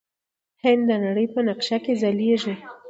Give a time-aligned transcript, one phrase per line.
[0.63, 2.55] هند د نړۍ په نقشه کې ځلیږي.